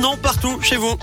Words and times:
maintenant 0.00 0.16
partout 0.16 0.62
chez 0.62 0.76
vous. 0.76 0.96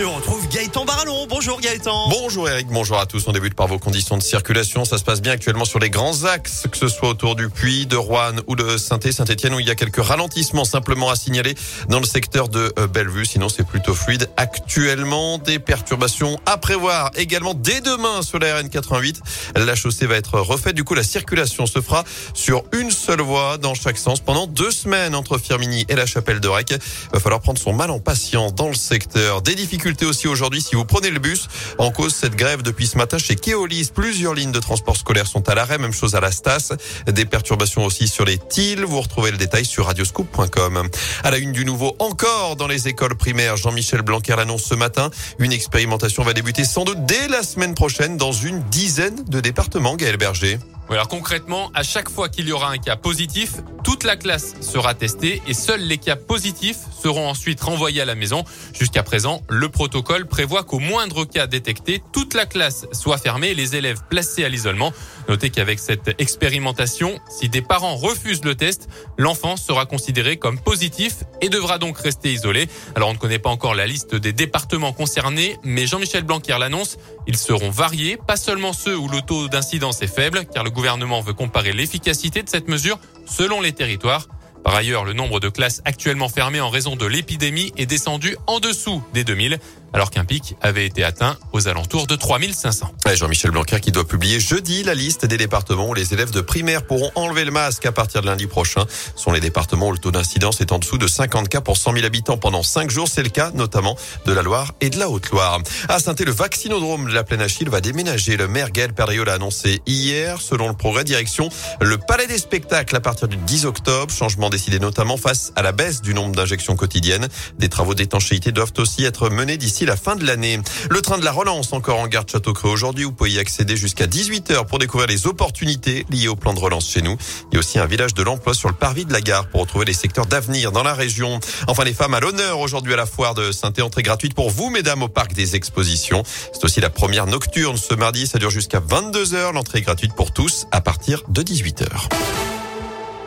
Et 0.00 0.04
on 0.04 0.14
retrouve 0.14 0.46
Gaëtan 0.46 0.84
Barallon. 0.84 1.26
Bonjour 1.28 1.60
Gaëtan. 1.60 2.08
Bonjour 2.08 2.48
Eric, 2.48 2.68
bonjour 2.68 3.00
à 3.00 3.06
tous. 3.06 3.26
On 3.26 3.32
débute 3.32 3.54
par 3.54 3.66
vos 3.66 3.80
conditions 3.80 4.16
de 4.16 4.22
circulation. 4.22 4.84
Ça 4.84 4.96
se 4.96 5.02
passe 5.02 5.20
bien 5.20 5.32
actuellement 5.32 5.64
sur 5.64 5.80
les 5.80 5.90
grands 5.90 6.22
axes, 6.22 6.68
que 6.70 6.78
ce 6.78 6.86
soit 6.86 7.08
autour 7.08 7.34
du 7.34 7.48
Puy, 7.48 7.84
de 7.86 7.96
Rouen 7.96 8.36
ou 8.46 8.54
de 8.54 8.76
saint 8.76 9.00
Saint-Etienne, 9.00 9.54
où 9.54 9.58
il 9.58 9.66
y 9.66 9.72
a 9.72 9.74
quelques 9.74 10.00
ralentissements 10.00 10.64
simplement 10.64 11.10
à 11.10 11.16
signaler 11.16 11.56
dans 11.88 11.98
le 11.98 12.06
secteur 12.06 12.48
de 12.48 12.72
euh, 12.78 12.86
Bellevue. 12.86 13.26
Sinon, 13.26 13.48
c'est 13.48 13.66
plutôt 13.66 13.92
fluide. 13.92 14.30
Actuellement, 14.36 15.38
des 15.38 15.58
perturbations 15.58 16.38
à 16.46 16.58
prévoir 16.58 17.10
également 17.16 17.54
dès 17.54 17.80
demain 17.80 18.22
sur 18.22 18.38
la 18.38 18.62
RN88. 18.62 19.16
La 19.56 19.74
chaussée 19.74 20.06
va 20.06 20.14
être 20.14 20.38
refaite. 20.38 20.76
Du 20.76 20.84
coup, 20.84 20.94
la 20.94 21.02
circulation 21.02 21.66
se 21.66 21.80
fera 21.80 22.04
sur 22.34 22.62
une 22.72 22.92
seule 22.92 23.22
voie 23.22 23.58
dans 23.58 23.74
chaque 23.74 23.98
sens 23.98 24.20
pendant 24.20 24.46
deux 24.46 24.70
semaines 24.70 25.16
entre 25.16 25.38
Firmini 25.38 25.86
et 25.88 25.96
la 25.96 26.06
Chapelle 26.06 26.38
de 26.38 26.46
Rec. 26.46 26.72
Va 27.12 27.18
falloir 27.18 27.40
prendre 27.40 27.58
son 27.58 27.72
mal 27.72 27.90
en 27.90 27.98
patience 27.98 28.54
dans 28.54 28.68
le 28.68 28.76
secteur. 28.76 29.42
Des 29.42 29.56
difficultés 29.56 29.87
aussi 30.04 30.28
aujourd'hui 30.28 30.60
si 30.60 30.74
vous 30.74 30.84
prenez 30.84 31.10
le 31.10 31.18
bus. 31.18 31.48
En 31.78 31.90
cause, 31.90 32.14
cette 32.14 32.36
grève 32.36 32.62
depuis 32.62 32.86
ce 32.86 32.96
matin 32.96 33.18
chez 33.18 33.36
Keolis. 33.36 33.90
Plusieurs 33.94 34.34
lignes 34.34 34.52
de 34.52 34.60
transport 34.60 34.96
scolaire 34.96 35.26
sont 35.26 35.48
à 35.48 35.54
l'arrêt. 35.54 35.78
Même 35.78 35.92
chose 35.92 36.14
à 36.14 36.20
la 36.20 36.30
Stas. 36.30 36.72
Des 37.06 37.24
perturbations 37.24 37.84
aussi 37.84 38.08
sur 38.08 38.24
les 38.24 38.38
TIL. 38.38 38.84
Vous 38.84 39.00
retrouvez 39.00 39.30
le 39.30 39.36
détail 39.36 39.64
sur 39.64 39.86
radioscoop.com. 39.86 40.88
À 41.24 41.30
la 41.30 41.38
une 41.38 41.52
du 41.52 41.64
nouveau 41.64 41.96
encore 41.98 42.56
dans 42.56 42.68
les 42.68 42.88
écoles 42.88 43.16
primaires. 43.16 43.56
Jean-Michel 43.56 44.02
Blanquer 44.02 44.36
l'annonce 44.36 44.64
ce 44.64 44.74
matin. 44.74 45.10
Une 45.38 45.52
expérimentation 45.52 46.22
va 46.22 46.32
débuter 46.32 46.64
sans 46.64 46.84
doute 46.84 47.04
dès 47.06 47.28
la 47.28 47.42
semaine 47.42 47.74
prochaine 47.74 48.16
dans 48.16 48.32
une 48.32 48.62
dizaine 48.64 49.24
de 49.24 49.40
départements. 49.40 49.96
Gaël 49.96 50.16
Berger. 50.16 50.58
Alors 50.94 51.08
concrètement, 51.08 51.70
à 51.74 51.82
chaque 51.82 52.08
fois 52.08 52.28
qu'il 52.28 52.48
y 52.48 52.52
aura 52.52 52.70
un 52.70 52.78
cas 52.78 52.96
positif, 52.96 53.56
toute 53.84 54.04
la 54.04 54.16
classe 54.16 54.54
sera 54.60 54.94
testée 54.94 55.42
et 55.46 55.54
seuls 55.54 55.80
les 55.80 55.98
cas 55.98 56.16
positifs 56.16 56.78
seront 57.00 57.28
ensuite 57.28 57.60
renvoyés 57.60 58.00
à 58.00 58.04
la 58.04 58.14
maison. 58.14 58.44
Jusqu'à 58.72 59.02
présent, 59.02 59.42
le 59.48 59.68
protocole 59.68 60.26
prévoit 60.26 60.64
qu'au 60.64 60.78
moindre 60.78 61.24
cas 61.24 61.46
détecté, 61.46 62.02
toute 62.12 62.34
la 62.34 62.46
classe 62.46 62.86
soit 62.92 63.18
fermée 63.18 63.48
et 63.48 63.54
les 63.54 63.76
élèves 63.76 64.00
placés 64.08 64.44
à 64.44 64.48
l'isolement. 64.48 64.92
Notez 65.28 65.50
qu'avec 65.50 65.78
cette 65.78 66.20
expérimentation, 66.20 67.18
si 67.28 67.48
des 67.48 67.62
parents 67.62 67.96
refusent 67.96 68.44
le 68.44 68.54
test, 68.54 68.88
l'enfant 69.16 69.56
sera 69.56 69.86
considéré 69.86 70.36
comme 70.38 70.58
positif 70.58 71.24
et 71.40 71.48
devra 71.48 71.78
donc 71.78 71.98
rester 71.98 72.32
isolé. 72.32 72.68
Alors 72.94 73.10
on 73.10 73.14
ne 73.14 73.18
connaît 73.18 73.38
pas 73.38 73.50
encore 73.50 73.74
la 73.74 73.86
liste 73.86 74.14
des 74.14 74.32
départements 74.32 74.92
concernés, 74.92 75.56
mais 75.64 75.86
Jean-Michel 75.86 76.24
Blanquer 76.24 76.56
l'annonce, 76.58 76.96
ils 77.26 77.36
seront 77.36 77.70
variés, 77.70 78.16
pas 78.16 78.36
seulement 78.36 78.72
ceux 78.72 78.96
où 78.96 79.08
le 79.08 79.20
taux 79.22 79.48
d'incidence 79.48 80.02
est 80.02 80.14
faible, 80.14 80.44
car 80.52 80.64
le 80.64 80.70
gouvernement 80.78 81.20
veut 81.20 81.32
comparer 81.32 81.72
l'efficacité 81.72 82.44
de 82.44 82.48
cette 82.48 82.68
mesure 82.68 83.00
selon 83.26 83.60
les 83.60 83.72
territoires. 83.72 84.28
Par 84.62 84.76
ailleurs, 84.76 85.04
le 85.04 85.12
nombre 85.12 85.40
de 85.40 85.48
classes 85.48 85.82
actuellement 85.84 86.28
fermées 86.28 86.60
en 86.60 86.70
raison 86.70 86.94
de 86.94 87.04
l'épidémie 87.04 87.72
est 87.76 87.86
descendu 87.86 88.36
en 88.46 88.60
dessous 88.60 89.02
des 89.12 89.24
2000 89.24 89.58
alors 89.92 90.10
qu'un 90.10 90.24
pic 90.24 90.56
avait 90.60 90.86
été 90.86 91.04
atteint 91.04 91.36
aux 91.52 91.68
alentours 91.68 92.06
de 92.06 92.16
3500. 92.16 92.92
Jean-Michel 93.14 93.50
Blanquer 93.50 93.80
qui 93.80 93.92
doit 93.92 94.06
publier 94.06 94.38
jeudi 94.40 94.82
la 94.82 94.94
liste 94.94 95.26
des 95.26 95.36
départements 95.36 95.88
où 95.88 95.94
les 95.94 96.12
élèves 96.12 96.30
de 96.30 96.40
primaire 96.40 96.86
pourront 96.86 97.10
enlever 97.14 97.44
le 97.44 97.50
masque 97.50 97.86
à 97.86 97.92
partir 97.92 98.20
de 98.20 98.26
lundi 98.26 98.46
prochain. 98.46 98.84
Ce 99.16 99.22
sont 99.22 99.32
les 99.32 99.40
départements 99.40 99.88
où 99.88 99.92
le 99.92 99.98
taux 99.98 100.10
d'incidence 100.10 100.60
est 100.60 100.72
en 100.72 100.78
dessous 100.78 100.98
de 100.98 101.06
50 101.06 101.48
cas 101.48 101.60
pour 101.60 101.76
100 101.76 101.94
000 101.94 102.04
habitants 102.04 102.36
pendant 102.36 102.62
5 102.62 102.90
jours. 102.90 103.08
C'est 103.08 103.22
le 103.22 103.28
cas 103.28 103.50
notamment 103.54 103.96
de 104.26 104.32
la 104.32 104.42
Loire 104.42 104.72
et 104.80 104.90
de 104.90 104.98
la 104.98 105.08
Haute-Loire. 105.08 105.60
À 105.88 105.98
saint 105.98 106.14
le 106.18 106.32
vaccinodrome 106.32 107.08
de 107.08 107.14
la 107.14 107.24
Plaine 107.24 107.40
Achille 107.40 107.68
va 107.68 107.80
déménager. 107.80 108.36
Le 108.36 108.48
maire 108.48 108.70
Gaël 108.70 108.92
Perdriau 108.92 109.24
l'a 109.24 109.34
annoncé 109.34 109.80
hier. 109.86 110.40
Selon 110.40 110.68
le 110.68 110.74
progrès, 110.74 111.04
direction 111.04 111.48
le 111.80 111.98
Palais 111.98 112.26
des 112.26 112.38
Spectacles 112.38 112.96
à 112.96 113.00
partir 113.00 113.28
du 113.28 113.36
10 113.36 113.66
octobre. 113.66 114.12
Changement 114.12 114.50
décidé 114.50 114.78
notamment 114.78 115.16
face 115.16 115.52
à 115.56 115.62
la 115.62 115.72
baisse 115.72 116.02
du 116.02 116.14
nombre 116.14 116.34
d'injections 116.34 116.76
quotidiennes. 116.76 117.28
Des 117.58 117.68
travaux 117.68 117.94
d'étanchéité 117.94 118.52
doivent 118.52 118.72
aussi 118.78 119.04
être 119.04 119.30
menés 119.30 119.56
d'ici 119.56 119.77
la 119.86 119.96
fin 119.96 120.16
de 120.16 120.26
l'année. 120.26 120.60
Le 120.90 121.02
train 121.02 121.18
de 121.18 121.24
la 121.24 121.32
relance 121.32 121.72
encore 121.72 121.98
en 121.98 122.06
gare 122.06 122.24
de 122.24 122.30
Château-Creux 122.30 122.70
aujourd'hui. 122.70 123.04
Vous 123.04 123.12
pouvez 123.12 123.32
y 123.32 123.38
accéder 123.38 123.76
jusqu'à 123.76 124.06
18h 124.06 124.66
pour 124.66 124.78
découvrir 124.78 125.08
les 125.08 125.26
opportunités 125.26 126.06
liées 126.10 126.28
au 126.28 126.36
plan 126.36 126.54
de 126.54 126.60
relance 126.60 126.88
chez 126.88 127.02
nous. 127.02 127.16
Il 127.50 127.54
y 127.54 127.56
a 127.56 127.60
aussi 127.60 127.78
un 127.78 127.86
village 127.86 128.14
de 128.14 128.22
l'emploi 128.22 128.54
sur 128.54 128.68
le 128.68 128.74
parvis 128.74 129.04
de 129.04 129.12
la 129.12 129.20
gare 129.20 129.48
pour 129.48 129.60
retrouver 129.60 129.84
les 129.84 129.92
secteurs 129.92 130.26
d'avenir 130.26 130.72
dans 130.72 130.82
la 130.82 130.94
région. 130.94 131.40
Enfin, 131.66 131.84
les 131.84 131.94
femmes 131.94 132.14
à 132.14 132.20
l'honneur 132.20 132.60
aujourd'hui 132.60 132.94
à 132.94 132.96
la 132.96 133.06
foire 133.06 133.34
de 133.34 133.52
saint 133.52 133.72
entrée 133.80 134.02
gratuite 134.02 134.34
pour 134.34 134.50
vous, 134.50 134.70
mesdames, 134.70 135.02
au 135.02 135.08
parc 135.08 135.34
des 135.34 135.56
expositions. 135.56 136.22
C'est 136.52 136.64
aussi 136.64 136.80
la 136.80 136.90
première 136.90 137.26
nocturne 137.26 137.76
ce 137.76 137.94
mardi. 137.94 138.26
Ça 138.26 138.38
dure 138.38 138.50
jusqu'à 138.50 138.80
22h. 138.80 139.52
L'entrée 139.52 139.78
est 139.78 139.82
gratuite 139.82 140.14
pour 140.14 140.32
tous 140.32 140.66
à 140.72 140.80
partir 140.80 141.22
de 141.28 141.42
18h. 141.42 142.57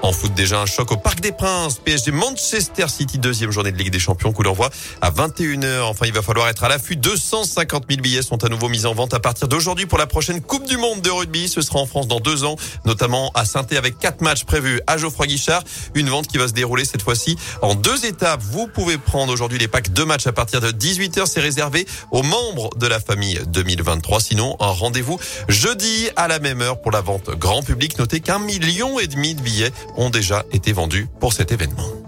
En 0.03 0.13
foot, 0.13 0.33
déjà 0.33 0.59
un 0.59 0.65
choc 0.65 0.91
au 0.91 0.97
Parc 0.97 1.19
des 1.19 1.31
Princes. 1.31 1.77
PSG 1.77 2.11
Manchester 2.11 2.87
City, 2.87 3.19
deuxième 3.19 3.51
journée 3.51 3.71
de 3.71 3.77
Ligue 3.77 3.91
des 3.91 3.99
Champions. 3.99 4.31
Coup 4.33 4.41
d'envoi 4.41 4.71
à 4.99 5.11
21h. 5.11 5.81
Enfin, 5.81 6.07
il 6.07 6.13
va 6.13 6.23
falloir 6.23 6.47
être 6.49 6.63
à 6.63 6.69
l'affût. 6.69 6.95
250 6.95 7.85
000 7.87 8.01
billets 8.01 8.23
sont 8.23 8.43
à 8.43 8.49
nouveau 8.49 8.67
mis 8.67 8.87
en 8.87 8.95
vente 8.95 9.13
à 9.13 9.19
partir 9.19 9.47
d'aujourd'hui 9.47 9.85
pour 9.85 9.99
la 9.99 10.07
prochaine 10.07 10.41
Coupe 10.41 10.67
du 10.67 10.77
Monde 10.77 11.01
de 11.01 11.11
rugby. 11.11 11.47
Ce 11.47 11.61
sera 11.61 11.79
en 11.79 11.85
France 11.85 12.07
dans 12.07 12.19
deux 12.19 12.43
ans, 12.45 12.55
notamment 12.83 13.31
à 13.35 13.45
saint 13.45 13.65
avec 13.77 13.99
quatre 13.99 14.21
matchs 14.21 14.43
prévus 14.43 14.81
à 14.87 14.97
Geoffroy 14.97 15.27
Guichard. 15.27 15.63
Une 15.93 16.09
vente 16.09 16.27
qui 16.27 16.39
va 16.39 16.47
se 16.47 16.53
dérouler 16.53 16.83
cette 16.83 17.03
fois-ci 17.03 17.37
en 17.61 17.75
deux 17.75 18.05
étapes. 18.05 18.41
Vous 18.41 18.67
pouvez 18.67 18.97
prendre 18.97 19.31
aujourd'hui 19.31 19.59
les 19.59 19.67
packs 19.67 19.93
de 19.93 20.03
matchs 20.03 20.25
à 20.25 20.31
partir 20.31 20.61
de 20.61 20.71
18h. 20.71 21.27
C'est 21.27 21.41
réservé 21.41 21.85
aux 22.09 22.23
membres 22.23 22.71
de 22.75 22.87
la 22.87 22.99
famille 22.99 23.39
2023. 23.47 24.19
Sinon, 24.19 24.57
un 24.59 24.71
rendez-vous 24.71 25.19
jeudi 25.47 26.09
à 26.15 26.27
la 26.27 26.39
même 26.39 26.61
heure 26.61 26.81
pour 26.81 26.91
la 26.91 27.01
vente 27.01 27.29
grand 27.37 27.61
public. 27.61 27.99
Notez 27.99 28.19
qu'un 28.19 28.39
million 28.39 28.99
et 28.99 29.05
demi 29.05 29.35
de 29.35 29.41
billets 29.41 29.71
ont 29.97 30.09
déjà 30.09 30.43
été 30.51 30.73
vendus 30.73 31.07
pour 31.19 31.33
cet 31.33 31.51
événement. 31.51 32.00